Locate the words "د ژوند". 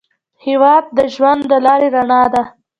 0.97-1.41